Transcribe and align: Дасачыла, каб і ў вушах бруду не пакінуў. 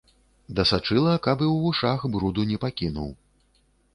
Дасачыла, 0.59 1.13
каб 1.27 1.43
і 1.45 1.47
ў 1.53 1.59
вушах 1.67 1.99
бруду 2.15 2.45
не 2.53 2.57
пакінуў. 2.63 3.09